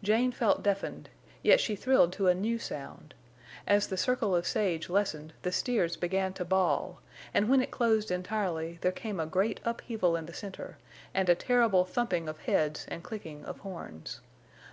Jane 0.00 0.30
felt 0.30 0.62
deafened, 0.62 1.08
yet 1.42 1.58
she 1.58 1.74
thrilled 1.74 2.12
to 2.12 2.28
a 2.28 2.36
new 2.36 2.56
sound. 2.56 3.14
As 3.66 3.88
the 3.88 3.96
circle 3.96 4.32
of 4.36 4.46
sage 4.46 4.88
lessened 4.88 5.32
the 5.42 5.50
steers 5.50 5.96
began 5.96 6.32
to 6.34 6.44
bawl, 6.44 7.00
and 7.34 7.48
when 7.48 7.60
it 7.60 7.72
closed 7.72 8.12
entirely 8.12 8.78
there 8.82 8.92
came 8.92 9.18
a 9.18 9.26
great 9.26 9.58
upheaval 9.64 10.14
in 10.14 10.26
the 10.26 10.32
center, 10.32 10.78
and 11.12 11.28
a 11.28 11.34
terrible 11.34 11.84
thumping 11.84 12.28
of 12.28 12.38
heads 12.42 12.84
and 12.88 13.02
clicking 13.02 13.44
of 13.44 13.58
horns. 13.58 14.20